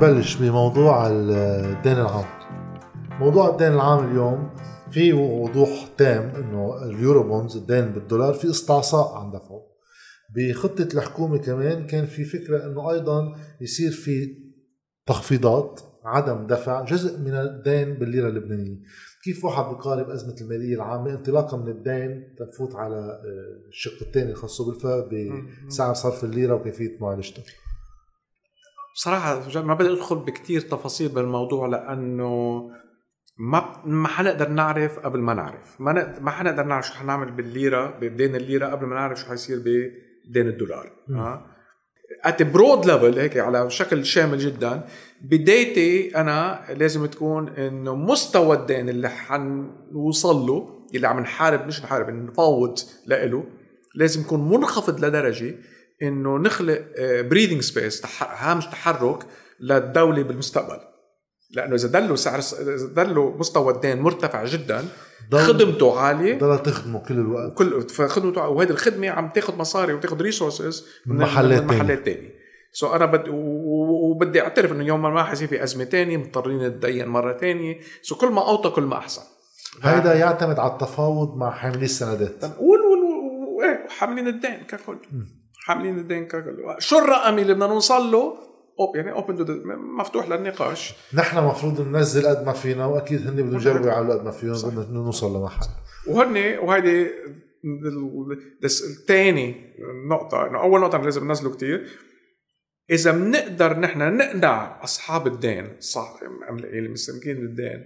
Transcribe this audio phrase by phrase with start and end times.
[0.00, 2.24] نبلش بموضوع الدين العام.
[3.20, 4.50] موضوع الدين العام اليوم
[4.90, 9.62] في وضوح تام إنه ال Eurobonds الدين بالدولار في استعصاء عن دفعه
[10.36, 14.36] بخطة الحكومة كمان كان في فكرة إنه أيضا يصير في
[15.06, 18.78] تخفيضات عدم دفع جزء من الدين بالليرة اللبنانية.
[19.24, 24.62] كيف واحد بقارب أزمة المالية العامة؟ انطلاقا من الدين تفوت على آه، الشق الثاني الخاص
[24.62, 25.08] بالفا
[25.68, 27.42] بسعر صرف الليرة وكيفية معالجته.
[29.00, 32.62] بصراحة ما بدي أدخل بكتير تفاصيل بالموضوع لأنه
[33.38, 35.80] ما ما حنقدر نعرف قبل ما نعرف.
[35.80, 40.48] ما ما حنقدر نعرف شو حنعمل بالليرة بدين الليرة قبل ما نعرف شو حيصير بدين
[40.48, 40.90] الدولار.
[41.10, 41.46] ها
[42.24, 44.84] at broad level هيك على شكل شامل جدا
[45.22, 52.10] برأيي أنا لازم تكون إنه مستوى الدين اللي حنوصل له اللي عم نحارب مش نحارب
[52.10, 53.44] نفاوض له
[53.94, 55.54] لازم يكون منخفض لدرجة
[56.02, 59.26] إنه نخلق breathing آه، space هامش تحرك
[59.60, 60.80] للدولة بالمستقبل.
[61.50, 64.84] لأنه إذا ضلوا سعر إذا ضلوا مستوى الدين مرتفع جدا
[65.32, 66.38] خدمته عالية.
[66.38, 67.54] ضل تخدمه كل الوقت.
[67.54, 72.40] كل فخدمته وهذه الخدمة عم تاخذ مصاري وتاخذ resources من محلات محلات ثانية
[72.72, 77.38] so أنا بدي وبدي أعترف إنه يوم ما حيصير في أزمة ثانية مضطرين نتدين مرة
[77.38, 79.22] ثانية so كل ما أوطى كل ما أحسن.
[79.82, 82.44] هيدا يعتمد على التفاوض مع حاملي السندات.
[82.44, 84.98] قول قول إيه حاملين الدين ككل.
[85.66, 89.62] حاملين الدين ككل شو الرقم اللي بدنا نوصل له أوب يعني اوبن
[89.98, 90.94] مفتوح للنقاش.
[91.14, 94.98] نحن المفروض ننزل قد ما فينا وأكيد هن بدهم يجربوا على قد ما فيهم بدنا
[94.98, 95.66] نوصل لمحل.
[96.08, 97.10] وهن وهيدي
[98.64, 99.74] الثاني
[100.10, 101.88] نقطة إنه أول نقطة لازم ننزله كتير.
[102.90, 107.84] إذا بنقدر نحن نقنع أصحاب الدين صح اللي مستمكين بالدين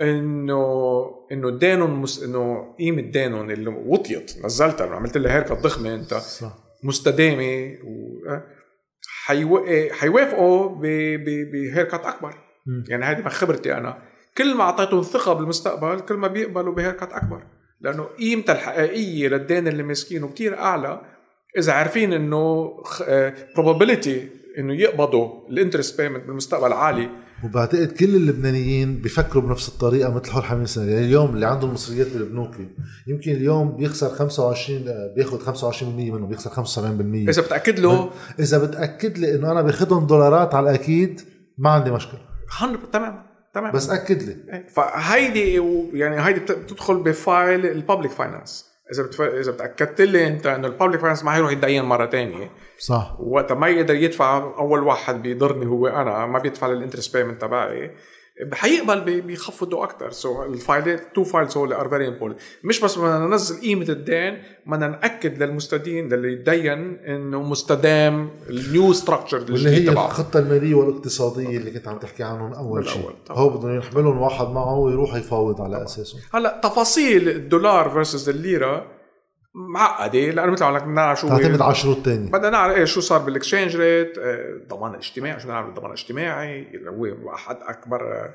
[0.00, 2.22] انه إنه دينهم مس...
[2.22, 4.44] إنه قيمة دينهم اللي وطيت.
[4.44, 6.14] نزلتها عملت لها هيركت ضخمة أنت.
[6.14, 6.65] صح.
[6.86, 8.18] مستدامة و...
[9.90, 10.68] حيوافقوا
[11.52, 12.34] بهيركت أكبر.
[12.66, 12.84] م.
[12.88, 14.02] يعني هذه من خبرتي أنا.
[14.38, 17.42] كل ما أعطيتهم ثقة بالمستقبل كل ما بيقبلوا بهيركت أكبر.
[17.80, 21.00] لأنه قيمتها الحقيقية للدين اللي ماسكينه كتير أعلى.
[21.58, 22.76] إذا عارفين إنه
[23.56, 24.18] probability
[24.58, 27.10] إنه يقبضوا ال interest payment بالمستقبل عالي
[27.44, 32.06] وبعتقد كل اللبنانيين بيفكروا بنفس الطريقة مثل حر حميد سنه يعني اليوم اللي عنده المصاري
[32.12, 32.54] بالبنوك
[33.06, 34.84] يمكن اليوم بيخسر 25
[35.16, 36.58] بياخذ 25% منه بيخسر 75%
[37.28, 38.10] إذا بتأكد له.
[38.40, 41.20] إذا بتأكد لي إنه أنا باخذهم دولارات على الأكيد
[41.58, 42.20] ما عندي مشكلة.
[42.92, 43.22] تمام
[43.54, 43.72] تمام.
[43.72, 44.36] بس أكد لي.
[44.52, 49.20] إيه، فهيدي يعني هيدي بتدخل ب file ال public finance إذا بتف...
[49.20, 53.16] إذا بتأكدت لي أنت إنه ال public finance ما حيروح يتدين مرة ثانية صح.
[53.20, 57.90] وقت ما يقدر يدفع أول واحد بيضرني هو أنا ما بيدفع ال interest payment تبعي.
[58.52, 63.60] حيقبل بيخفضوا أكثر so الفايلات two files هول are very important مش بس بدنا ننزل
[63.60, 70.06] قيمة الدين بدنا نأكد للمستدين للي يتدين إنه مستدام ال new structure اللي هي تبعه.
[70.06, 73.10] الخطة المالية والاقتصادية اللي كنت عم تحكي عنهم أول شيء.
[73.30, 76.18] هو بدهم يحملهم واحد معه ويروح يفاوض على أساسه.
[76.34, 78.95] هلأ تفاصيل الدولار versus الليرة
[79.56, 83.18] معقدة؟ لأنه مثل ما نعرف شو تعتمد على شروط ثانية بدنا نعرف إيه شو صار
[83.18, 84.12] بال exchange rate.
[84.18, 88.12] الضمان الاجتماعي شو نعرف الضمان الاجتماعي اللي هو واحد أكبر.
[88.12, 88.34] آه،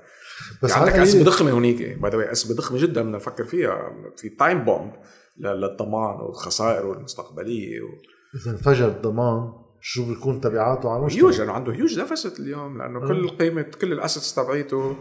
[0.64, 2.00] بس عندك قصة ضخمة هونيك.
[2.00, 3.92] باي ذا أسبة ضخمة جدا بدنا نفكر فيها.
[4.18, 4.92] في time bomb
[5.38, 7.88] للضمان والخسائر المستقبليه و...
[8.36, 13.08] إذا انفجر الضمان شو بيكون تبعاته على المجتمع؟ هيوج لأنه عنده huge deficit اليوم لأنه.
[13.08, 14.96] كل قيمة كل ال assets تبعيته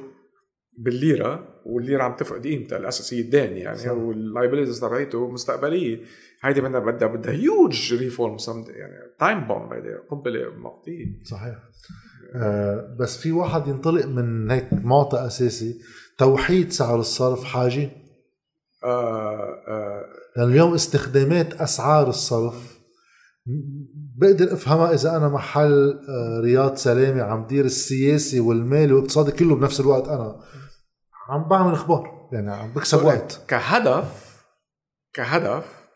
[0.81, 6.01] بالليرة والليرة عم تفقد قيمتها الاساسيه الدين يعني وال liabilities تبعيته مستقبلية.
[6.43, 8.37] هيدي بدها بدها بدها huge reform
[8.69, 11.59] يعني time bomb هيدي قنبلة موقوتة صحيح.
[12.35, 15.81] آه بس في واحد ينطلق من هيك معطى أساسي
[16.19, 17.91] توحيد سعر الصرف حاجة؟
[18.85, 20.05] آه آه.
[20.37, 22.81] لأن اليوم استخدامات أسعار الصرف
[24.17, 29.81] بقدر أفهمها إذا أنا محل آه، رياض سلامة عم دير السياسي والمالي والاقتصادي كله بنفس
[29.81, 30.41] الوقت أنا.
[31.31, 32.29] عم بعمل أخبار.
[32.33, 33.41] يعني عم بكسب وقت.
[33.49, 34.43] كهدف
[35.15, 35.89] كهدف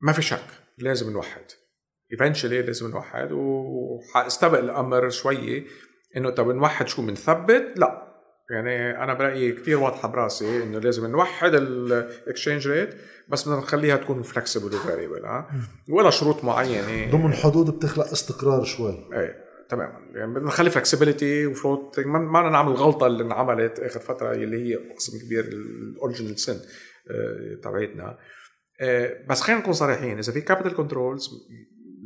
[0.00, 0.44] ما في شك
[0.78, 1.44] لازم نوحد.
[2.12, 5.64] eventually لازم نوحد وحأستبق الأمر شوية
[6.16, 8.04] إنه طب نوحد شو بنثبت لا.
[8.50, 12.94] يعني أنا برأيي كثير واضحة براسي إنه لازم نوحد ال exchange rate
[13.28, 15.48] بس بدنا نخليها تكون flexible و variable ها
[15.88, 17.10] ولا شروط معينة.
[17.10, 19.08] ضمن حدود بتخلق استقرار شوي.
[19.12, 19.43] إيه.
[19.74, 24.32] تمام يعني بدنا نخلي flexibility و float ما بدنا نعمل الغلطة اللي انعملت آخر فترة
[24.32, 26.60] اللي هي قسم كبير ال original sin
[27.62, 28.18] تبعتنا
[29.28, 30.18] بس خلينا نكون صريحين.
[30.18, 31.30] إذا في capital controls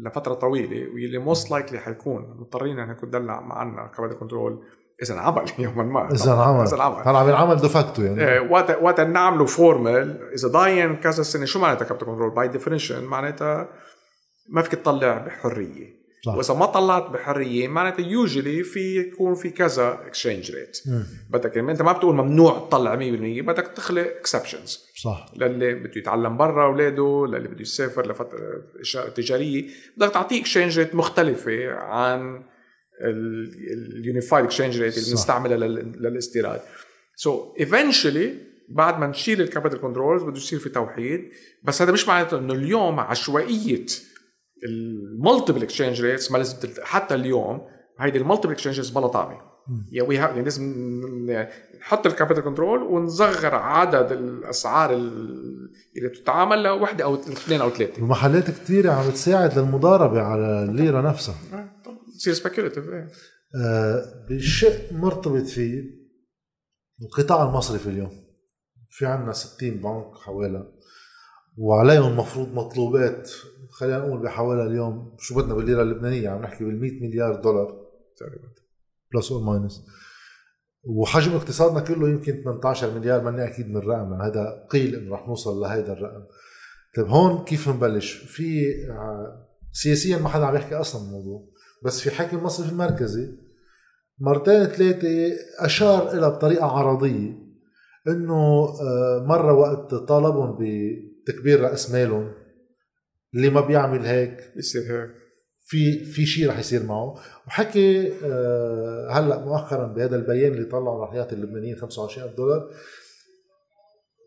[0.05, 4.64] لفترة طويلة واللي most likely حيكون مضطرين إحنا نكون ندلع معنا capital control
[5.03, 6.12] إذا انعمل يوما ما.
[6.12, 6.67] إذا انعمل.
[6.67, 7.09] إذا انعمل.
[7.09, 8.23] هلا عم ينعمل de facto يعني.
[8.23, 13.05] آه، وقت وقت نعمله formal إذا ضاين كذا سنة شو معناتها capital control by definition
[13.05, 13.69] معناتها
[14.49, 15.98] ما فيك تطلع بحرية.
[16.25, 16.35] صح.
[16.35, 20.79] وإذا ما طلعت بحرية معناتها usually في يكون في كذا exchange rate
[21.31, 23.00] بدك يعني أنت ما بتقول ممنوع تطلع 100%
[23.47, 25.26] بدك تخلق exceptions صح.
[25.37, 28.41] للي بده يتعلم برا أولاده للي بده يسافر لفترة
[29.17, 29.65] تجارية.
[29.97, 32.43] بدك تعطيه exchange rate مختلفة عن
[33.05, 35.11] ال unified exchange rate اللي.
[35.11, 36.61] بنستعملها لل- للاستيراد.
[37.17, 38.29] so so eventually
[38.69, 41.31] بعد ما نشيل ال capital controls بده يصير في توحيد
[41.64, 43.87] بس هذا مش معناته إنه اليوم عشوائية
[44.64, 46.56] ال multiple exchange rates ما لازم.
[46.82, 47.60] حتى اليوم
[47.99, 49.38] هيدي ال multiple exchanges بلا طعمه
[49.93, 50.64] يعني have- يعني لازم
[51.81, 58.02] نحط ال capital control ونصغر عدد الأسعار ال- اللي بتتعامل لوحده أو اثنين أو ثلاثة.
[58.02, 61.34] ومحلات كثيرة عم بتساعد للمضاربة على الليرة نفسها.
[62.19, 62.85] تصير speculative
[63.64, 65.82] آه، بشيء مرتبط فيه
[67.02, 68.11] القطاع المصرفي اليوم.
[68.90, 70.72] في عندنا 60 بنك حوالي
[71.58, 73.31] وعليهم مفروض مطلوبات
[73.70, 77.87] خلينا نقول بحوالي اليوم شو بدنا بالليرة اللبنانية عم نحكي بال 100 مليار دولار
[78.17, 78.49] تقريبا
[79.14, 79.85] plus or minus
[80.85, 85.61] وحجم اقتصادنا كله يمكن 18 مليار ماني أكيد من الرقم هذا قيل إنه رح نوصل
[85.61, 86.25] لهيدا الرقم.
[86.97, 91.49] طيب هون كيف نبلش؟ في آه، سياسيا ما حدا عم يحكي أصلا الموضوع
[91.85, 93.29] بس في حكي المصرف المركزي
[94.19, 95.09] مرتين ثلاثة
[95.59, 97.49] أشار إلى بطريقة عرضية
[98.09, 102.32] إنه آه، مرة وقت طالبهم بتكبير رأس مالهم.
[103.34, 105.10] اللي ما بيعمل هيك؟ بيصير هيك.
[105.66, 107.14] في في شيء رح يصير معه.
[107.46, 112.70] وحكي آه، هلأ مؤخرا بهذا البيان اللي طلعه رح يعطي اللبنانيين 25000 دولار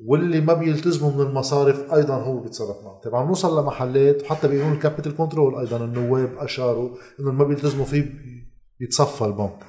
[0.06, 3.02] واللي ما بيلتزموا من المصارف أيضا هو بيتصرف معه.
[3.04, 8.12] طبعا نوصل لمحلات وحتى بقانون ال capital control أيضا النواب اشاروا إنه ما بيلتزموا فيه
[8.80, 9.64] بيتصفى البنك.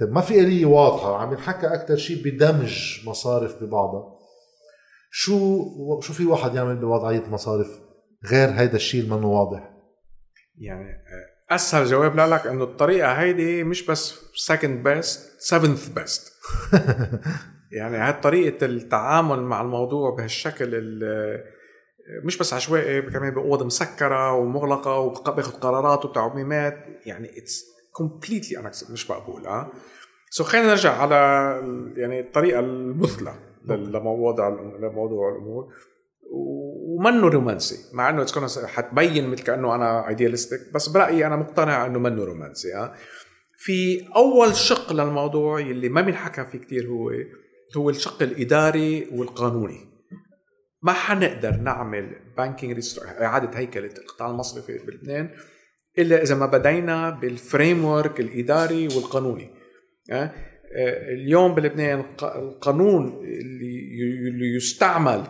[0.00, 4.16] طيب ما في آلية واضحة عم ينحكى أكثر شيء بدمج مصارف ببعضها.
[5.10, 5.64] شو
[6.00, 7.85] شو في واحد يعمل بوضعية مصارف
[8.24, 9.70] غير هيدا الشيء اللي منه واضح.
[10.58, 16.32] يعني آه، أسهل جواب لك إنه الطريقة هيدي مش بس second best seventh best
[17.72, 21.44] يعني هاي طريقة التعامل مع الموضوع بهالشكل ال-
[22.24, 26.76] مش بس عشوائي كمان بأوض مسكرة ومغلقة وباخذ قرارات وتعميمات.
[27.06, 29.72] يعني it's completely مش مقبول آه.
[30.30, 31.14] so خلينا نرجع على
[31.96, 33.34] يعني الطريقة المثلى
[33.66, 34.48] لموضوع
[34.80, 35.72] لموضوع الأمور.
[36.88, 41.98] ومنه رومانسي مع إنه تكون حتبين مثل كأنه أنا idealistic بس برأيي أنا مقتنع إنه
[41.98, 42.94] منه رومانسي آه.
[43.58, 47.10] في أول شق للموضوع اللي ما بنحكى فيه كتير هو
[47.76, 49.80] هو الشق الإداري والقانوني.
[50.82, 55.30] ما حنقدر نعمل banking إعادة هيكله القطاع المصرفي بلبنان
[55.98, 57.84] إلا إذا ما بدينا بال frame
[58.20, 59.50] الإداري والقانوني
[60.12, 60.32] آه، آه،
[61.14, 65.24] اليوم بلبنان الق- القانون اللي يستعمل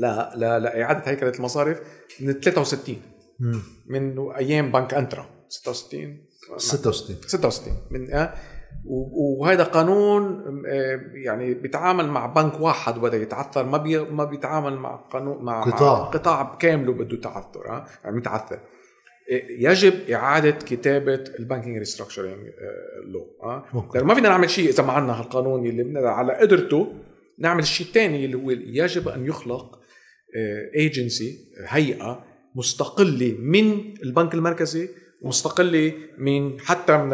[0.00, 1.80] لا لا لاعاده هيكلة المصارف
[2.20, 2.96] من 63
[3.40, 3.62] مم.
[3.86, 5.26] من أيام بنك أنترا.
[5.48, 6.26] 66
[6.56, 8.34] 66 66 من آه
[9.28, 13.64] وهذا قانون آه، يعني بيتعامل مع بنك واحد بدا يتعثر.
[13.64, 16.02] ما بي ما بيتعامل مع قانون مع قطاع.
[16.02, 16.42] مع قطاع.
[16.42, 18.56] بكامله بده تعثر ها يعني متعثر.
[18.56, 22.38] آه، يجب إعادة كتابة ال banking restructuring
[23.06, 23.64] لو ها
[23.94, 26.92] ما فينا نعمل شيء إذا ما عندنا هالقانون اللي على قدرته
[27.38, 29.79] نعمل الشيء الثاني اللي هو يجب أن يخلق
[30.74, 32.24] ايجنسي هيئة
[32.54, 34.88] مستقلة من البنك المركزي
[35.22, 37.08] مستقلة من حتى من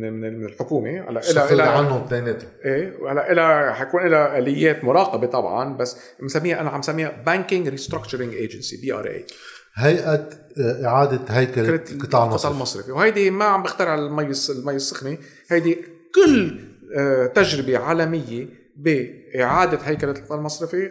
[0.00, 1.10] من من- الحكومة.
[1.10, 6.60] هلا استقل إلى عنهم اثنيناتهم إيه وهلا إلى حيكون لها آليات مراقبة طبعا بس مسميها
[6.60, 9.24] أنا عم سميها banking restructuring agency BRA
[9.74, 10.28] هيئة
[10.60, 15.18] آه، إعادة هيكلة فكره القطاع المصرفي المصرفي وهيدي ما عم بخترع المي المي السخنة.
[15.48, 15.78] هيدي
[16.14, 16.58] كل
[16.96, 18.46] آه، تجربة عالمية
[18.76, 20.90] بإعادة هيكلة القطاع المصرفي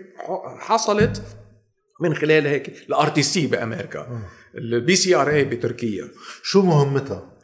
[0.59, 1.23] حصلت
[2.01, 4.21] من خلال هيك ال RTC بأمريكا
[4.55, 6.09] ال BCRA بتركيا.
[6.43, 7.35] شو مهمتها؟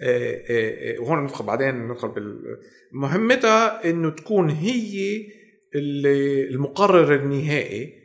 [0.00, 2.58] آه، آه، آه، وهون ندخل بعدين ندخل بال
[2.92, 5.26] مهمتها إنه تكون هي
[5.74, 7.98] اللي المقرر النهائي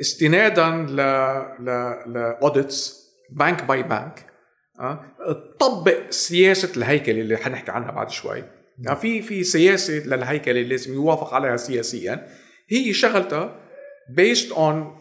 [0.00, 0.96] استنادا ل
[1.64, 1.66] ل
[2.12, 4.26] ل audits bank by bank
[5.58, 8.59] تطبق سياسة الهيكلة اللي حنحكي عنها بعد شوي.
[8.80, 12.26] يعني في في سياسة للهيكلة اللي لازم يوافق عليها سياسيا.
[12.68, 13.60] هي شغلتها
[14.10, 14.96] based on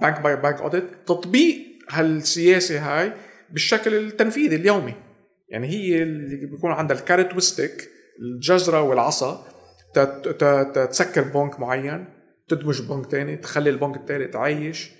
[0.00, 1.56] bank by bank audit تطبيق
[1.90, 3.12] هالسياسة هاي
[3.50, 4.94] بالشكل التنفيذي اليومي.
[5.48, 7.88] يعني هي اللي بيكون عندها ال carrot وال stick
[8.20, 9.46] الجزره والعصا
[10.74, 12.04] تسكر بنك معين
[12.48, 14.90] تدمج بنك تاني تخلي البنك التاني تعيش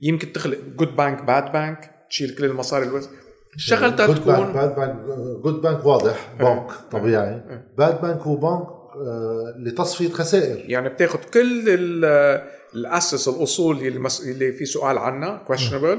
[0.00, 3.08] يمكن تخلق good bank bad bank تشيل كل المصاري الوز.
[3.56, 4.96] شغلتها بانك تكون bad bank
[5.44, 7.28] good bank واضح بنك طبيعي.
[7.34, 7.72] إيه.
[7.78, 8.66] bad bank هو بنك
[8.96, 10.70] آه، لتصفية خسائر.
[10.70, 12.42] يعني بتاخد كل ال-
[12.74, 14.26] الأسس الأصول اللي, مس...
[14.28, 15.98] اللي في سؤال عنها questionable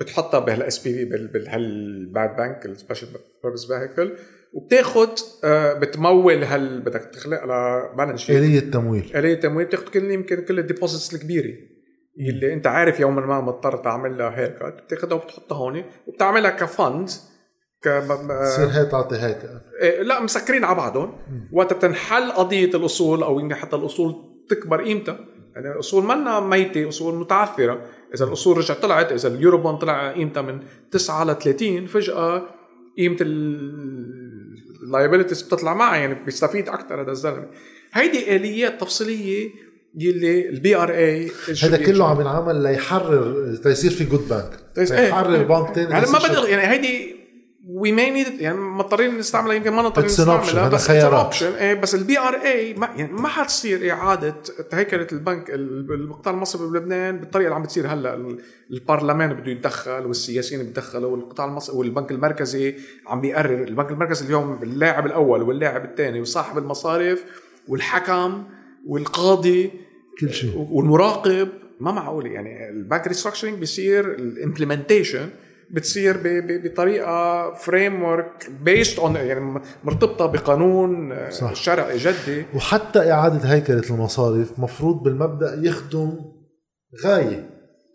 [0.00, 3.08] بتحطها بهال SPV بهال bad bank ال special
[3.44, 4.12] purpose vehicle
[4.52, 5.08] وبتاخد
[5.44, 9.10] آه، بتمول هال بدك تخلق لها balance sheet آلية تمويل.
[9.14, 11.54] آلية تمويل بتاخد كل يمكن كل ال deposits الكبيرة.
[12.20, 17.10] اللي انت عارف يوما ما مضطر تعمل لها haircut بتاخدها وبتحطها هون وبتعملها ك fund
[17.84, 17.88] ك
[18.42, 19.38] تصير هي تعطي هيك.
[19.82, 21.18] إيه، لا مسكرين على بعضهم.
[21.52, 24.14] وقت بتنحل قضية الأصول أو يمكن حتى الأصول
[24.50, 25.18] تكبر قيمتها.
[25.54, 27.82] يعني الأصول منا ميتة أصول متعثرة.
[28.14, 30.60] إذا الأصول رجعت طلعت إذا ال Eurobond طلع قيمتها من
[30.90, 32.42] 9 ل 30 فجأة
[32.98, 33.16] قيمة
[34.82, 37.46] ال liabilities بتطلع معها يعني بيستفيد أكثر هذا الزلمة.
[37.92, 39.50] هيدي آليات تفصيلية
[39.98, 41.30] يلي ال BRA
[41.62, 45.42] هذا كله عم ينعمل ليحرر تيصير في good bank ليحرر إيه.
[45.42, 47.18] بنك ثاني يعني ما بدي يعني هيدي
[47.68, 51.42] we may need يعني مضطرين نستعملها يمكن ما نضطرين نستعملها بس خيارات.
[51.42, 54.34] إيه بس ال BRA ما يعني ما حتصير إعادة
[54.72, 58.38] هيكله البنك القطاع المصرفي بلبنان بالطريقة اللي عم بتصير هلأ.
[58.70, 62.74] البرلمان بده يتدخل والسياسيين بيتدخلوا والقطاع المصرفي والبنك المركزي
[63.06, 67.24] عم بيقرر البنك المركزي اليوم اللاعب الأول واللاعب الثاني وصاحب المصارف
[67.68, 68.44] والحكم
[68.86, 69.87] والقاضي
[70.20, 71.48] كل شيء والمراقب
[71.80, 75.28] ما معقول يعني البنك restructuring بيصير ال implementation
[75.70, 76.16] بتصير
[76.64, 81.54] بطريقة framework based on يعني مرتبطة بقانون آه، صح.
[81.54, 86.18] شرعي جدي وحتى إعادة هيكلة المصارف مفروض بالمبدأ يخدم
[87.04, 87.50] غاية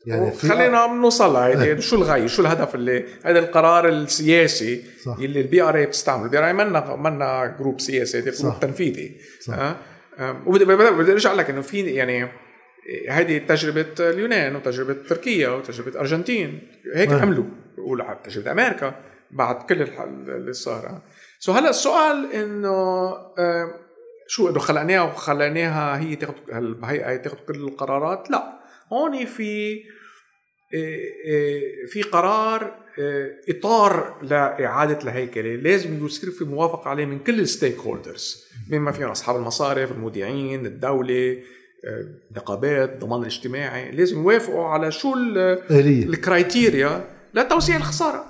[0.06, 1.80] يعني في خلينا نوصل لهيدي إيه.
[1.80, 5.18] شو الغاية شو الهدف اللي هذا القرار السياسي صح.
[5.20, 9.54] اللي ال BRA بتستعمله ال BRA منا منا group سياسي هذا group تنفيذي صح.
[9.54, 9.76] أه؟
[10.46, 12.28] وبدي أرجع لك إنه في يعني
[13.10, 17.22] هذه تجربة اليونان وتجربة تركيا وتجربة أرجنتين هيك نعم.
[17.22, 17.46] عملوا
[17.78, 18.96] بقول تجربة أمريكا
[19.32, 21.02] بعد كل اللي صار.
[21.40, 23.14] so هلا السؤال إنه
[24.28, 26.34] شو إنه خلقناها وخليناها هي تاخذ
[26.84, 28.60] هي تاخذ كل القرارات؟ لا.
[28.94, 29.84] هون في
[31.88, 32.83] في قرار
[33.50, 39.36] إطار لإعادة الهيكله لازم يصير في موافقة عليه من كل ال stakeholders بما فيهم أصحاب
[39.36, 41.38] المصارف المودعين الدولة
[42.36, 43.92] نقابات ضمان الاجتماعي.
[43.92, 45.14] لازم يوافقوا على شو
[45.72, 48.26] ال criteria لتوزيع الخسارة.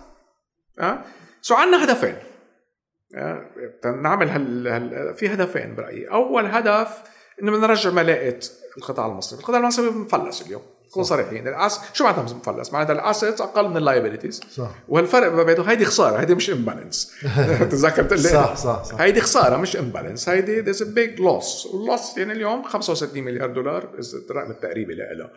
[0.79, 1.05] ها
[1.41, 2.15] So عندنا هدفين.
[4.01, 4.67] نعمل هال...
[4.67, 5.13] هال...
[5.13, 6.07] في هدفين برأيي.
[6.07, 7.03] أول هدف
[7.41, 8.39] إنه بدنا نرجع ملاءة
[8.77, 9.41] القطاع المصرفي.
[9.41, 10.63] القطاع المصرفي مفلس اليوم.
[10.93, 11.47] نكون صريحين.
[11.47, 11.79] الأس...
[11.93, 14.71] شو معناتها مفلس؟ معناتها ال assets أقل من ال liabilities صح.
[14.87, 17.13] والفرق ما بينهم هيدي خسارة هيدي مش imbalance
[17.71, 19.01] تذكرت صح صح صح.
[19.01, 23.49] هيدي خسارة مش imbalance هيدي this a big loss وال loss يعني اليوم 65 مليار
[23.49, 23.89] دولار
[24.29, 25.29] الرقم التقريبي لها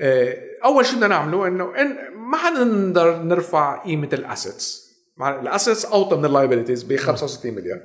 [0.00, 4.92] آه، أول شيء بدنا نعمله إنه إن ما حنقدر نرفع قيمة ال assets.
[5.20, 7.80] الأسيتس أوطى من ال liabilities ب 65 مليار.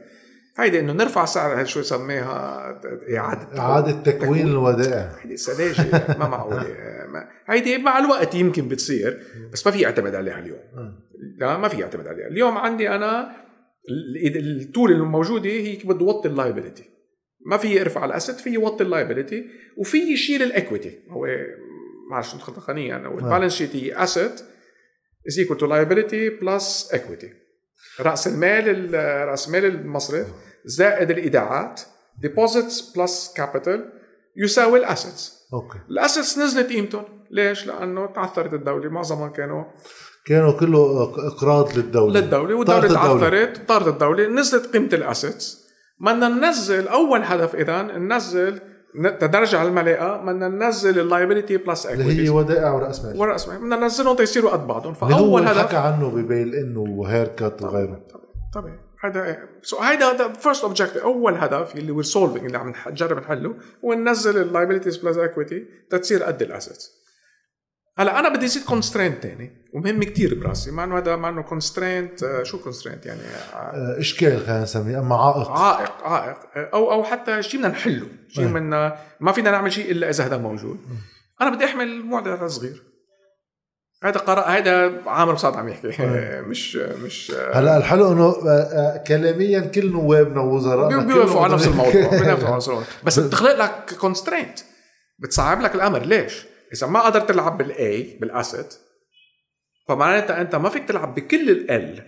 [0.59, 2.81] هيدي إنه نرفع سعر شو يسميها
[3.17, 5.15] إعادة إعادة تكوين الودائع.
[5.21, 6.75] هيدي سذاجه ما معقولة.
[7.47, 9.23] هيدي مع الوقت يمكن بتصير
[9.53, 10.59] بس ما في اعتمد عليها اليوم.
[11.37, 12.27] لا ما في اعتمد عليها.
[12.27, 13.35] اليوم عندي أنا
[14.35, 16.83] ال tool الموجودة هي بده يوطي ال liability
[17.45, 19.45] ما في يرفع ال asset في يوطي ال liability
[19.77, 21.27] وفي يشيل ال equity هو
[22.11, 22.87] معلش ندخل تقنيا.
[22.87, 24.41] يعني ال balance sheet هي asset
[25.27, 27.33] is equal to liability plus equity
[27.99, 28.93] رأس المال
[29.27, 30.27] رأس مال المصرف.
[30.67, 31.81] زائد الإيداعات
[32.21, 33.89] deposits plus capital
[34.37, 35.47] يساوي ال assets.
[35.53, 35.77] Okay.
[35.89, 38.89] ال assets نزلت قيمتهم ليش؟ لأنه تعثرت الدولة.
[38.89, 39.63] معظمها كانوا
[40.25, 42.19] كانوا كله إقراض للدولة.
[42.19, 44.27] للدولة والدولة تعثرت طارت الدولة.
[44.27, 45.67] نزلت قيمة ال assets.
[45.99, 48.59] بدنا ننزل أول هدف اذا ننزل
[49.19, 53.19] تنرجع الملاءه بدنا ننزل ال liability plus equity اللي هي ودائع ورأس مال.
[53.19, 53.57] ورأس مال.
[53.57, 54.93] بدنا ننزلهم تيصيروا قد بعضهم.
[54.93, 58.07] فأول هدف حكى عنه نبيل إنه و haircut وغيره
[58.53, 63.55] طبعا هذا so هيدا first objective أول هدف اللي we're solving اللي عم نجرب نحله
[63.85, 66.97] هو ننزل ال liabilities plus equity تتصير قد ال assets
[67.97, 72.23] هلا أنا بدي ازيد constraint ثاني ومهم كثير براسي مع إنه هذا مع إنه constraint
[72.23, 73.21] آه، شو constraint يعني؟
[73.53, 75.51] آه، إشكال خلينا نسميه أما عائق.
[75.51, 76.37] عائق عائق.
[76.55, 78.47] أو أو حتى شيء بدنا نحله شيء.
[78.47, 78.69] من
[79.19, 80.79] ما فينا نعمل شيء إلا إذا هذا موجود.
[81.41, 82.86] أنا بدي أحمل معدل صغير
[84.03, 85.87] هذا قرار هذا عامر بساط عم يحكي.
[85.87, 86.41] إيه.
[86.49, 92.47] مش مش هلا الحلو إنه آه، كلاميا كل نوابنا ووزراء بيوقفوا على نفس الموضوع بيوقفوا
[92.47, 92.87] على نفس الموضوع.
[93.03, 94.59] بس بتخلق لك constraint
[95.19, 95.99] بتصعب لك الأمر.
[95.99, 98.75] ليش؟ إذا ما قدرت تلعب بالاي بال asset
[99.87, 102.03] فمعناتها أنت ما فيك تلعب بكل ال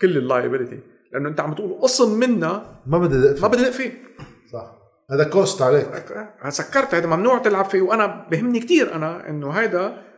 [0.00, 0.80] كل ال liability
[1.12, 3.92] لأنه أنت عم تقول قسم منها ما بدي أدق ما بدي أدق فيه.
[4.52, 4.80] صح.
[5.10, 5.86] هذا cost عليك.
[6.48, 6.94] سكرت.
[6.94, 7.80] هذا ممنوع تلعب فيه.
[7.80, 10.09] وأنا بهمني كثير أنا إنه هيدا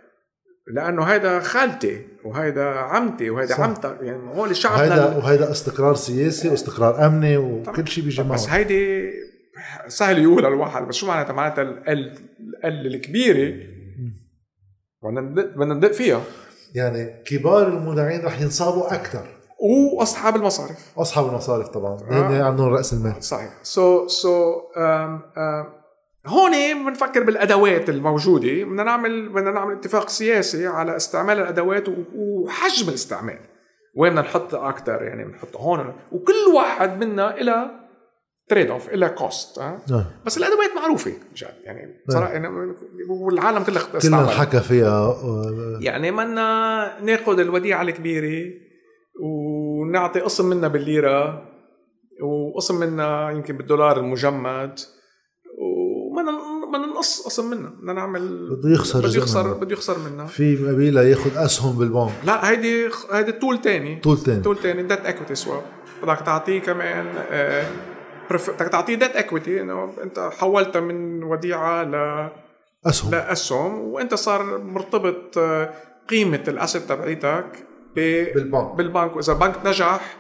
[0.67, 7.07] لأنه هيدا خالتي وهيدا عمتي وهيدا عمتك يعني هو الشعب هيدا وهيدا استقرار سياسي واستقرار
[7.07, 9.11] أمني وكل شيء بيجي معه بس هيدي
[9.89, 11.89] سهل يقولها الواحد بس شو معناتها؟ معناتها ال
[12.65, 13.55] ال الكبيرة
[15.03, 16.21] بدنا ندق بدنا ندق فيها.
[16.75, 19.27] يعني كبار المودعين رح ينصابوا أكثر
[19.99, 20.99] وأصحاب المصارف.
[20.99, 22.43] أصحاب المصارف طبعا آه.
[22.43, 23.25] عندهم رأس المال.
[23.25, 23.51] صحيح.
[23.63, 24.55] so so
[26.27, 33.39] هون بنفكر بالأدوات الموجودة بدنا نعمل بدنا نعمل اتفاق سياسي على استعمال الأدوات وحجم الاستعمال.
[33.97, 35.95] وين بدنا نحط أكثر يعني بنحط هون.
[36.13, 37.83] وكل واحد منا له
[38.49, 39.81] trade off له cost آه.
[40.27, 42.49] بس الأدوات معروفة مشان يعني بصراحة يعني
[43.09, 48.51] والعالم كله كلنا حكى فيها آه، يعني بدنا ناخذ الوديعة الكبيرة
[49.23, 51.49] ونعطي قسم منها بالليرة
[52.23, 54.81] وقسم منها يمكن بالدولار المجمد.
[56.23, 59.53] وبدنا بدنا نقص قسم منها بدنا نعمل بده يخسر بده يخسر.
[59.53, 62.13] بده يخسر منها في قبيله ياخذ أسهم بالبنك.
[62.25, 63.97] لا هيدي هيدي tool تاني.
[63.97, 64.41] tool تاني.
[64.41, 64.83] tool تاني.
[64.83, 65.63] debt equity swap
[66.03, 67.67] بدك تعطيه كمان آه،
[68.31, 72.29] بدك تعطيه ديت اكويتي إنه أنت حولتها من وديعة ل
[72.87, 73.11] أسهم.
[73.11, 75.75] لأسهم وأنت صار مرتبط آه،
[76.09, 78.75] قيمة الاسد تبعيتك بالبنك.
[78.75, 79.17] بالبنك.
[79.17, 80.17] وإذا البنك نجح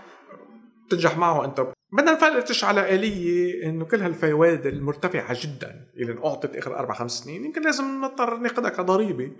[0.91, 1.67] تنجح معه أنت.
[1.93, 7.45] بدنا نفتش على آلية إنه كل هالفوائد المرتفعة جدا اللي أعطت آخر أربع خمس سنين
[7.45, 9.31] يمكن لازم نضطر ناخذها كضريبة.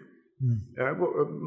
[0.76, 0.99] يعني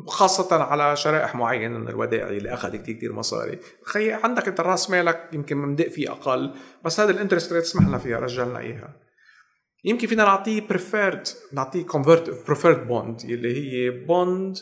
[0.08, 4.90] خاصة على شرائح معينة من الودائع اللي اخذ كتير كتير مصاري، خي عندك أنت رأس
[4.90, 6.54] مالك يمكن مندق فيه أقل،
[6.86, 8.96] بس هذا ال interest rate سمحنا فيها رجع لنا إياها.
[9.84, 14.58] يمكن فينا نعطيه preferred نعطيه convert preferred bond اللي هي bond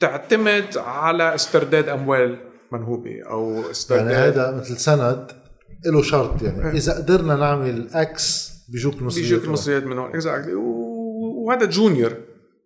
[0.00, 2.38] تعتمد على استرداد أموال
[2.72, 5.32] منهوبة أو يعني استرداد هذا مثل سند
[5.86, 6.70] له شرط يعني.
[6.70, 12.12] إذا قدرنا نعمل X بيجوك المصريات بيجيك المصريات من هون exactly وهذا junior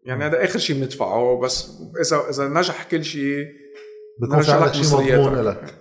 [0.05, 3.47] يعني هذا آخر شيء بندفعه بس اذا إذا نجح كل شيء
[4.21, 5.21] بكون في عندك لك شيء مصرياتك.
[5.21, 5.75] مضمون لك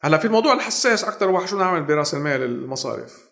[0.00, 3.28] هلا في الموضوع الحساس أكثر واحد شو نعمل برأس المال المصارف؟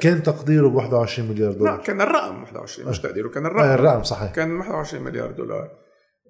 [0.00, 1.82] كان تقديره ب 21 مليار لا دولار.
[1.82, 4.32] كان الرقم 21 مش تقديره كان آه الرقم الرقم صحيح.
[4.32, 5.70] كان 21 مليار دولار.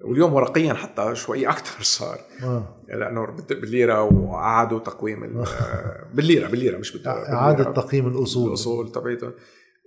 [0.05, 2.21] واليوم ورقيا حتى شوي أكثر صار.
[2.43, 2.76] آه.
[2.88, 5.44] لأنه بالليرة وقعدوا تقويم ال-
[6.14, 7.81] بالليرة بالليرة مش بالدولار اعاده بالليرة.
[7.87, 8.49] تقييم الأصول.
[8.49, 9.33] الأصول تبعيتهم.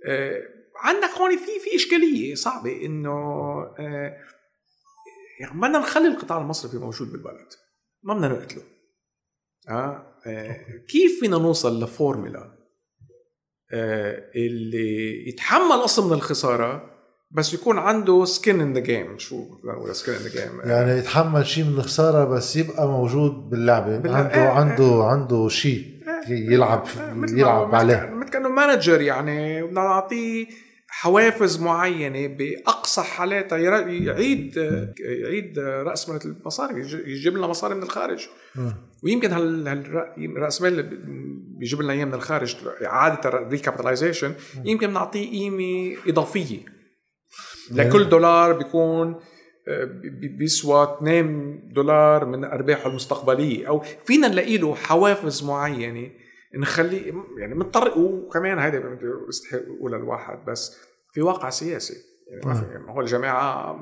[0.06, 0.42] آه،
[0.76, 3.10] عندك هون في في إشكالية صعبة إنه
[3.78, 4.16] آه،
[5.40, 7.48] يعني بدنا نخلي القطاع المصرفي موجود بالبلد.
[8.02, 8.62] ما بدنا نقتله.
[9.68, 10.56] آه آه،
[10.88, 12.58] كيف فينا نوصل لفورمولا
[13.72, 16.91] آه، اللي يتحمل قسم من الخسارة
[17.34, 21.46] بس يكون عنده skin in the game شو بدنا skin in the game يعني يتحمل
[21.46, 23.98] شيء من الخسارة بس يبقى موجود باللعبة.
[23.98, 24.26] باللعبة.
[24.28, 25.84] عنده إيه، عنده عنده شيء
[26.28, 26.84] يلعب
[27.18, 28.10] يلعب عليه.
[28.14, 30.46] مثل كأنه manager يعني بدنا نعطيه
[30.88, 33.58] حوافز معينة بأقصى حالاتها.
[33.58, 34.56] يعيد
[35.00, 38.26] يعيد رأس مال المصاري يج- يجيب لنا مصاري من الخارج.
[39.02, 40.96] ويمكن هال هال- رأس مال اللي
[41.58, 44.32] بيجيب لنا إياه من الخارج اعاده ال recapitalization
[44.64, 46.58] يمكن نعطيه قيمة إضافية.
[47.70, 49.20] لكل دولار بيكون
[49.68, 56.10] آه، بي- بيسوى 2 دولار من أرباحه المستقبلية أو فينا نلاقي له حوافز معينة
[56.54, 58.78] نخليه يعني مضطر وكمان هيدا
[59.26, 60.76] بيستحق يقولها الواحد بس
[61.12, 61.94] في واقع سياسي
[62.30, 63.76] يعني ما في هو الجماعه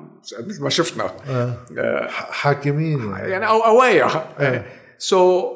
[0.47, 1.55] مثل ما شفنا آه.
[1.79, 3.31] آه، حاكمين يعني.
[3.31, 4.07] يعني أو قوايا
[4.41, 4.67] إيه.
[4.99, 5.51] so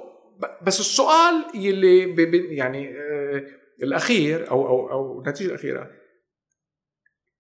[0.63, 2.15] بس السؤال يلي
[2.57, 3.43] يعني آه،
[3.83, 5.91] الأخير أو أو أو النتيجه الأخيرة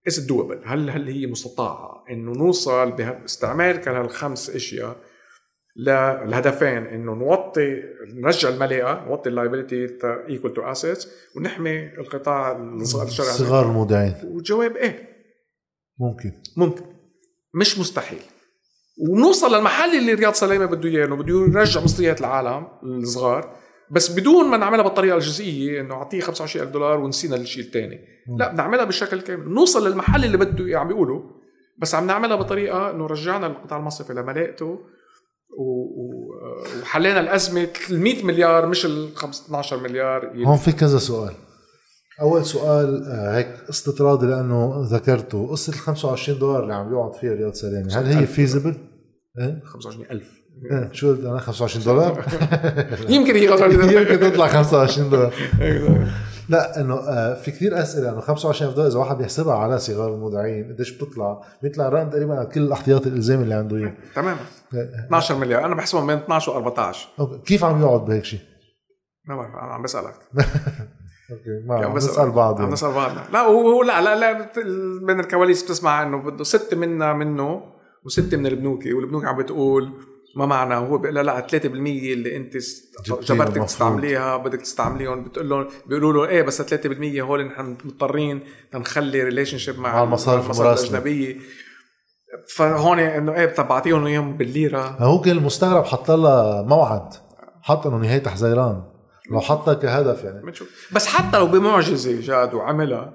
[0.08, 4.96] is doable هل هل هي مستطاعة إنه نوصل باستعمال كل هالخمس أشياء؟
[5.76, 7.82] للهدفين إنه نوطي
[8.14, 9.88] نرجع الملاءه نوطي ال liability
[10.28, 13.30] equal to assets ونحمي القطاع الصغير الشرعي.
[13.30, 15.08] صغار المودعين والجواب إيه؟
[16.00, 16.32] ممكن.
[16.56, 16.84] ممكن.
[17.54, 18.22] مش مستحيل.
[19.10, 23.56] ونوصل للمحل اللي رياض سلامه بده إياه إنه بده يرجع مصريات العالم الصغار.
[23.90, 28.00] بس بدون ما نعملها بالطريقة الجزئية إنه أعطيه 25000 دولار ونسينا الشيء الثاني.
[28.38, 29.48] لا بنعملها بالشكل كامل.
[29.54, 31.22] نوصل للمحل اللي بده إياه عم بيقولوا.
[31.78, 34.12] بس عم نعملها بطريقة إنه رجعنا القطاع المصرفي
[35.58, 37.68] و- وحلينا الأزمة.
[37.90, 40.30] ال 100 مليار مش ال 12 مليار.
[40.34, 41.32] يلي هون في كذا سؤال.
[42.20, 45.48] أول سؤال آه، هيك استطرادي لأنه ذكرته.
[45.50, 48.74] قصة ال 25 دولار اللي عم يقعد فيها رياض سلامة هل هي فيزبل؟
[49.40, 50.43] إيه؟ 25000 إيه،
[50.92, 52.24] شو قلت أنا؟ 25 دولار؟
[53.08, 55.32] يمكن هي 25 يمكن تطلع 25 دولار.
[56.48, 60.72] لا إنه آه، في كثير أسئلة إنه 25 دولار إذا واحد بيحسبها على صغار المودعين
[60.72, 63.94] قديش بتطلع؟ بيطلع الرقم تقريبا على كل الاحتياطي الإلزامي اللي عنده إياه.
[64.14, 64.36] تماما
[64.74, 65.64] إيه، 12 مليار.
[65.64, 67.38] أنا بحسبهم بين 12 و 14 okay.
[67.38, 68.40] كيف عم يقعد بهيك شيء؟
[69.28, 70.14] ما بعرف أنا عم بسألك.
[71.30, 72.72] okay ما عم نسال بعض عم يعني.
[72.72, 74.50] نسال بعضنا لا هو لا لا لا
[75.06, 77.62] بين الكواليس بتسمع إنه بده ستة منا منه
[78.06, 79.92] وستة من البنوكي والبنوك عم بتقول
[80.36, 82.56] ما معنا وهو بيقول لها لا 3% اللي انت
[83.08, 83.62] جبرتك.
[83.62, 88.40] تستعمليها بدك تستعمليهم بتقول لهم بيقولوا له إيه بس 3% هول نحن مضطرين
[88.74, 90.60] نخلي relationship مع مع المصارف.
[90.60, 91.36] الأجنبية.
[92.56, 94.96] فهون إنه إيه طب بعطيهم إياهم بالليرة.
[94.98, 97.14] هو كان المستغرب حط لها موعد.
[97.62, 98.82] حط إنه نهاية حزيران.
[99.30, 100.52] لو حطها كهدف يعني.
[100.92, 103.12] بس حتى لو بمعجزة جاد وعملها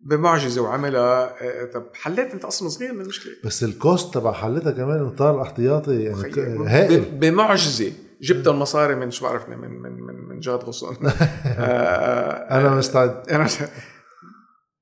[0.00, 5.10] بمعجزة وعملها إيه، طب حليت أنت أصلا صغير من المشكلة؟ بس الكوست تبع حلتها كمان
[5.10, 7.00] طار احتياطي يعني هائل.
[7.00, 7.92] بمعجزة.
[8.22, 10.96] جبت المصاري من شو بعرفني من من من, من جاد غصون.
[11.06, 13.28] آه، أنا مستعد.
[13.30, 13.48] أنا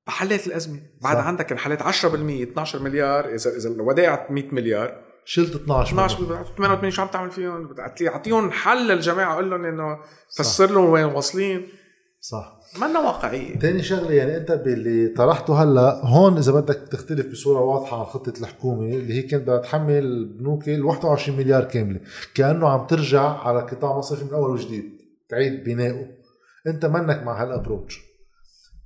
[0.09, 0.81] حليت الأزمة.
[1.03, 1.27] بعد صح.
[1.27, 3.35] عندك انحليت 10% 12 مليار.
[3.35, 5.01] إذا إذا الودائع 100 مليار.
[5.25, 6.45] شلت 12 12 منهم.
[6.57, 7.75] 88 شو عم تعمل فيهم؟
[8.09, 9.35] أعطيهم حل للجماعة.
[9.35, 9.99] أقول لهم إنه
[10.37, 11.69] فسر لهم وين واصلين.
[12.31, 12.61] صح.
[12.81, 18.01] منا واقعيه تاني شغلة يعني أنت باللي طرحته هلأ هون إذا بدك تختلف بصورة واضحة
[18.01, 22.01] عن خطة الحكومة اللي هي كانت بدها تحمل البنوك ال 21 مليار كاملة.
[22.35, 24.85] كأنه عم ترجع على قطاع مصرفي من أول وجديد.
[25.29, 26.07] تعيد بنائه.
[26.67, 28.01] أنت منك مع هال approach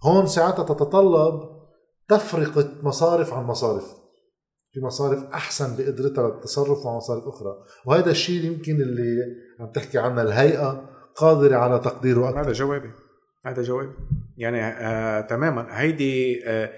[0.03, 1.40] هون ساعتها تتطلب
[2.09, 3.85] تفرقة مصارف عن مصارف.
[4.72, 7.55] في مصارف أحسن بقدرتها للتصرف مع مصارف أخرى.
[7.87, 9.16] وهذا الشيء اللي يمكن اللي
[9.61, 12.40] عم تحكي عنه الهيئة قادرة على تقديره أكثر.
[12.40, 13.08] هذا جوابي.
[13.46, 13.92] هذا جوابي
[14.37, 15.81] يعني آه تماما.
[15.81, 16.72] هيدي آه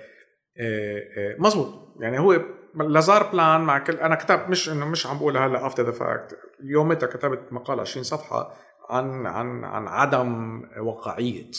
[0.60, 2.40] آه آه مزبوط يعني هو
[2.74, 6.38] لازار plan مع كل أنا كتبت مش إنه مش عم بقولها هلأ after the fact
[6.64, 8.56] يومتها كتبت مقال 20 صفحة
[8.90, 11.50] عن عن عن عدم واقعية.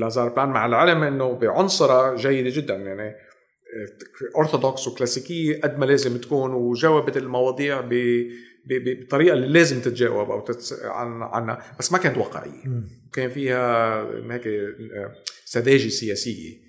[0.00, 2.74] لازار plan مع العلم إنه بعنصرها جيدة جدا.
[2.74, 3.14] يعني
[4.36, 7.92] اورثودوكس وكلاسيكية قد ما لازم تكون وجاوبت المواضيع ب
[8.66, 10.72] ب- ب- بالطريقة اللي لازم تتجاوب أو تتس...
[10.82, 12.82] عن عنها بس ما كانت واقعية.
[13.12, 14.48] كان فيها هيك
[15.44, 16.62] سذاجة سياسية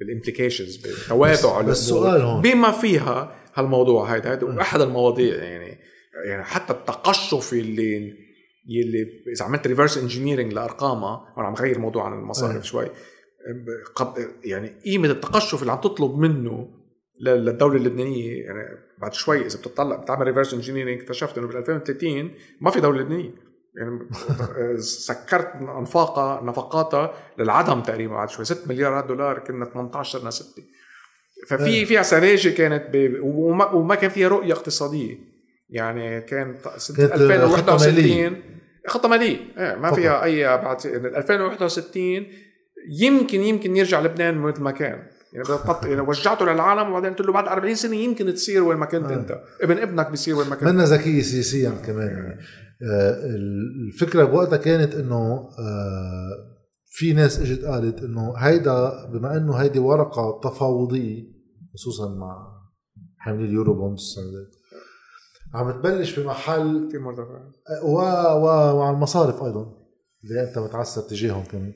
[0.00, 2.42] بال implications بالتوابع بس السؤال هون.
[2.42, 5.78] بما فيها هالموضوع هيدا هيدا أحد المواضيع يعني
[6.26, 8.12] يعني حتى التقشف اللي
[8.68, 12.12] يلي إذا عملت reverse engineering لأرقامها وأنا عم غير موضوع عن.
[12.18, 12.86] المصارف شوي
[14.44, 16.68] يعني قيمة التقشف اللي عم تطلب منه
[17.20, 22.70] للدوله اللبنانيه يعني بعد شوي إذا بتطلع بتعمل reverse engineering اكتشفت إنه بال 2030 ما
[22.70, 23.30] في دوله لبنانيه
[23.76, 23.98] يعني
[25.08, 30.62] سكرت انفاقها نفقاتها للعدم تقريبا بعد شوي 6 مليار دولار كنا 18 صرنا 6
[31.48, 31.84] ففي إيه.
[31.84, 33.18] فيها سذاجه كانت ب...
[33.22, 35.18] وما, وما كان فيها رؤية اقتصادية
[35.70, 38.28] يعني كان سنة كانت خطة مالية.
[38.28, 38.42] 2061
[38.86, 39.92] خطة مالية إيه ما.
[39.92, 42.26] فيها أي بعد يعني 2061
[43.00, 47.32] يمكن يمكن يرجع لبنان مثل ما كان يعني بتحط يعني وجعته للعالم وبعدين قلت له
[47.32, 49.14] بعد 40 سنة يمكن تصير وين ما كنت آه.
[49.14, 49.40] أنت.
[49.62, 50.68] ابن ابنك بيصير وين ما كنت.
[50.68, 52.08] منا ذكية سياسيا كمان.
[52.08, 52.40] يعني
[52.82, 53.26] آه،
[53.86, 56.54] الفكرة بوقتها كانت إنه آه،
[56.86, 61.24] في ناس إجت قالت إنه هيدا بما إنه هيدي ورقة تفاوضية
[61.74, 62.54] خصوصا مع
[63.18, 64.58] حاملي اليورو دي،
[65.54, 67.40] عم تبلش بمحل كثير مرتفع.
[67.84, 67.98] و...
[67.98, 68.76] و...
[68.76, 69.72] وعلى المصارف أيضا
[70.24, 71.72] اللي أنت متعسر تجاههم كمان.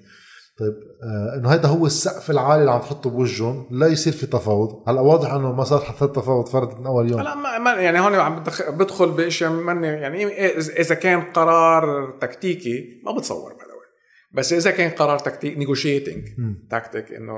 [0.61, 4.89] طيب آه إنه هذا هو السقف العالي اللي عم تحطه بوجههم لا يصير في تفاوض.
[4.89, 7.21] هلا واضح إنه ما صار حتى التفاوض فرضت من أول يوم.
[7.21, 12.11] لا ما ما يعني هون عم بدخ- بدخل بإشياء من يعني إيه- اذا كان قرار
[12.21, 13.69] تكتيكي ما بتصور way.
[14.33, 16.25] بس إذا كان قرار تكتيك negotiating.
[16.71, 17.35] تكتيك إنه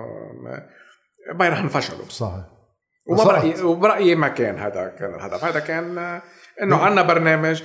[1.35, 2.05] ما رح انفشلوا.
[2.09, 2.45] صحيح.
[3.09, 3.25] وما صح.
[3.27, 6.23] برايي وبرأيي ما كان هذا كان الهدف هذا كان آه،
[6.63, 7.63] إنه عندنا برنامج.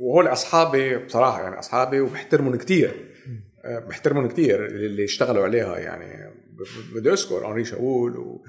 [0.00, 3.09] وهول أصحابي بصراحة يعني أصحابي وبحترمهم كثير
[3.64, 6.34] بحترمهم كثير اللي اشتغلوا عليها يعني.
[6.94, 8.44] بدي أذكر انري شاول و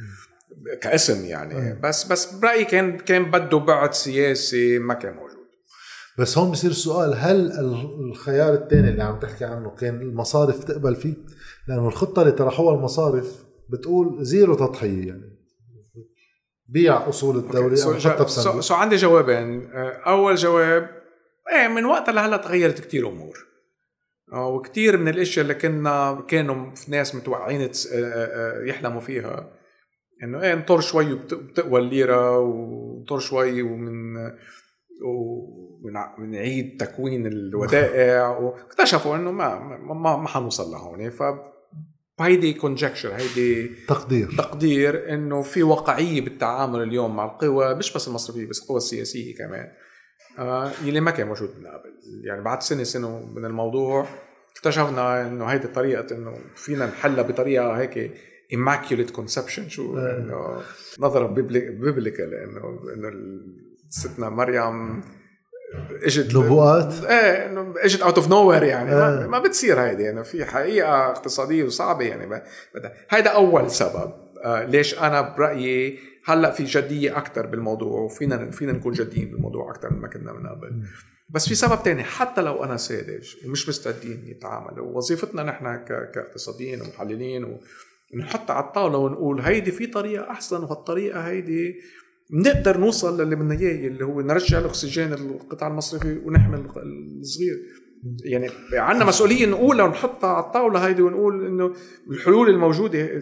[0.82, 1.80] كاسم يعني.
[1.84, 5.32] بس بس برأيي كان كان بده بعد سياسي ما كان موجود.
[6.20, 10.96] بس هون بصير السؤال هل ال- الخيار الثاني اللي عم تحكي عنه كان المصارف تقبل
[10.96, 11.14] فيه؟
[11.68, 15.38] لأنه الخطة اللي طرحوها المصارف بتقول zero تضحية يعني.
[16.68, 19.70] بيع أصول الدولة so, أو حتى so, so عندي جوابين.
[20.08, 20.90] أول جواب
[21.54, 23.51] إيه من وقتها لهلأ تغيرت كتير أمور.
[24.34, 29.54] آه، وكتير من الأشياء اللي كنا كانوا في ناس متوقعين آه، آه، يحلموا فيها.
[30.24, 33.92] إنه إيه نطر شوي وبت- وبتقوى الليرة ونطر شوي ومن
[36.20, 38.28] ونعيد تكوين الودائع.
[38.40, 41.10] واكتشفوا إنه ما ما ما, ما حنوصل لهون.
[41.10, 41.24] ف
[42.20, 44.32] هيدي conjecture هيدي تقدير.
[44.38, 49.68] تقدير إنه في واقعية بالتعامل اليوم مع القوى مش بس المصرفية بس القوى السياسية كمان.
[50.40, 51.92] آه يلي ما كان موجود من قبل.
[52.24, 54.08] يعني بعد سنة سنة من الموضوع
[54.56, 58.12] اكتشفنا إنه هيدي طريقة إنه فينا نحلها بطريقة هيك
[58.54, 59.98] immaculate conception شو.
[59.98, 60.62] إنه
[61.00, 63.12] نظرة biblical انه إنه
[63.90, 65.02] ستنا مريم
[66.04, 67.06] اجت نبوءات.
[67.06, 68.92] إيه إنه اجت out of nowhere يعني.
[68.92, 69.28] ما, آه.
[69.28, 72.44] ما بتصير هيدي إنه في حقيقة اقتصادية وصعبة يعني.
[73.10, 74.12] هيدا أول سبب.
[74.44, 79.94] آه ليش أنا برأيي هلأ في جدية أكثر بالموضوع وفينا فينا نكون جديين بالموضوع أكثر
[79.94, 80.84] من ما كنا من قبل.
[81.30, 87.44] بس في سبب تاني حتى لو أنا ساذج ومش مستعدين يتعاملوا وظيفتنا نحن كاقتصاديين ومحللين
[87.44, 87.60] و
[88.16, 91.76] نحطها على الطاولة ونقول هيدي في طريقة أحسن وهالطريقه هيدي
[92.30, 96.66] بنقدر نوصل للي بدنا إياه اللي هو نرجع الأكسجين القطاع المصرفي ونحمل
[97.20, 97.60] الصغير.
[98.24, 101.74] يعني عندنا مسؤولية نقولها ونحطها على الطاولة هيدي ونقول إنه
[102.10, 103.22] الحلول الموجودة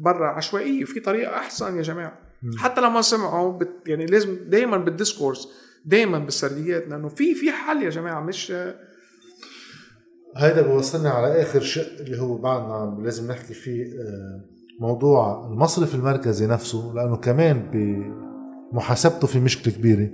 [0.00, 2.18] برا عشوائية في طريقة أحسن يا جماعة.
[2.56, 5.48] حتى لما سمعوا بت يعني لازم دائما بالديسكورس
[5.84, 8.52] دائما بالسرديات لأنه في في حل يا جماعة مش
[10.36, 14.44] هيدا بوصلنا على آخر شق اللي هو بعدنا لازم نحكي فيه آه،
[14.80, 17.70] موضوع المصرف المركزي نفسه لأنه كمان
[18.72, 20.10] بمحاسبته في مشكلة كبيرة.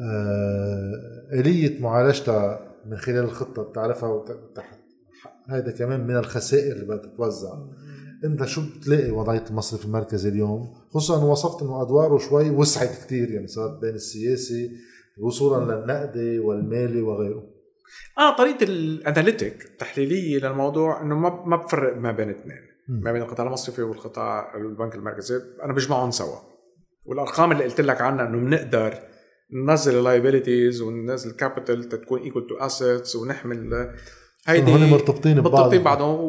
[0.00, 4.78] آه، آلية معالجتها من خلال الخطة بتعرفها وتحت
[5.48, 7.54] هذا كمان من الخسائر اللي بدها تتوزع.
[8.24, 13.30] انت شو بتلاقي وضعية المصرف المركزي اليوم؟ خصوصا إنه وصفت إنه أدواره شوي وسعت كثير
[13.30, 14.70] يعني صارت بين السياسي
[15.18, 17.44] وصولا للنقدي والمالي وغيره.
[18.18, 22.62] آه طريقة الاناليتيك التحليلية للموضوع إنه ما ما بفرق ما بين اثنين.
[22.88, 25.40] ما بين القطاع المصرفي والقطاع البنك المركزي.
[25.62, 26.36] أنا بجمعهم سوا.
[27.06, 29.11] والأرقام اللي قلت لك عنها إنه بنقدر
[29.52, 33.94] ننزل ال liabilities وننزل capital تكون equal to assets ونحمل
[34.46, 35.52] هيدي هون مرتبطين ببعض.
[35.52, 36.20] مرتبطين بعضهم.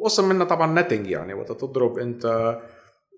[0.00, 1.34] وقسم منها طبعا نتنج يعني.
[1.34, 2.24] وقت تضرب أنت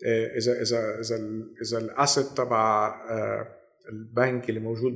[0.06, 1.16] آه، إذا إذا إذا
[1.62, 3.48] إذا ال asset تبع آه،
[3.88, 4.94] البنك اللي موجود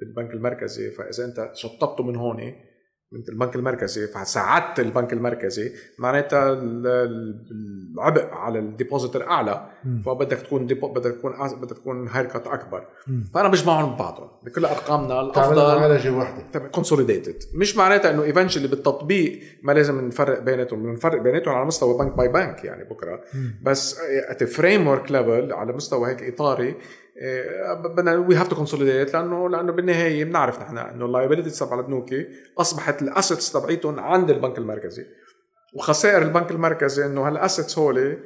[0.00, 2.54] بالبنك المركزي فإذا أنت شطبته من هون
[3.14, 5.72] من البنك المركزي فساعدت البنك المركزي.
[5.98, 9.66] معناتها العبء على ال depositor أعلى
[10.06, 12.86] فبدك تكون depo بدك تكون بدك تكون haircut أكبر.
[13.34, 16.58] فأنا بجمعهم ببعضهم بكل أرقامنا الأفضل معالجه واحدة.
[16.58, 22.16] consolidated مش معناتها إنه eventually بالتطبيق ما لازم نفرق بيناتهم بنفرق بيناتهم على مستوى bank
[22.16, 23.20] by bank يعني بكرة.
[23.62, 26.76] بس at framework level على مستوى هيك إطاري
[27.84, 32.26] بدنا we have to consolidate لأنه لأنه بالنهاية بنعرف نحن إنه ال liabilities تبع البنوكي
[32.58, 35.06] أصبحت ال assets تبعيتهم عند البنك المركزي.
[35.74, 38.18] وخسائر البنك المركزي إنه هال assets هول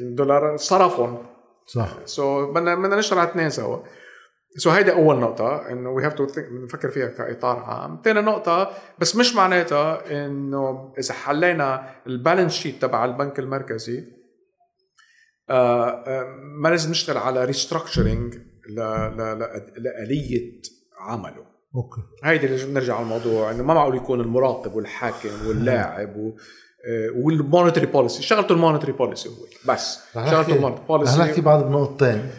[0.00, 1.26] الدولار صرفهم.
[1.66, 1.98] صح.
[2.04, 3.78] so بدنا بدنا نشتغل على اثنين سوا.
[4.56, 6.26] so هيدي أول نقطة إنه we have to
[6.64, 12.82] نفكر فيها كإطار عام، ثاني نقطة بس مش معناتها إنه إذا حلينا ال balance sheet
[12.82, 14.17] تبع البنك المركزي
[15.48, 18.34] ما لازم نشتغل على restructuring
[19.78, 20.62] لآلية
[21.00, 21.48] عمله.
[21.74, 22.00] okay.
[22.24, 26.36] هيدي اللي نرجع على الموضوع إنه ما معقول يكون المراقب والحاكم واللاعب و
[27.16, 29.32] وال monetary policy شغلته ال monetary policy هو
[29.72, 29.98] بس.
[30.14, 32.30] شغلته ال monetary policy نحكي بعد بنقطتين.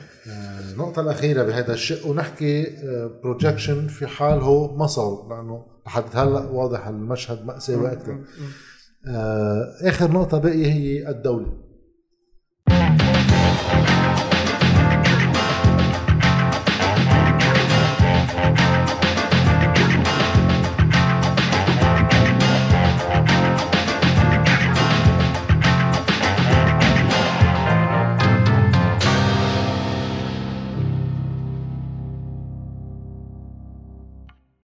[0.71, 2.67] النقطة الأخيرة بهذا الشق ونحكي
[3.23, 8.19] projection في حال هو ما صار لأنه لحد هلأ واضح المشهد مأساوي أكثر.
[9.83, 11.68] آخر نقطة باقية هي الدولة.